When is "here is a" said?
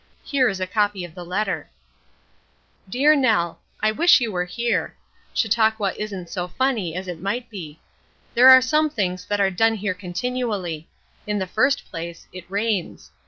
0.23-0.65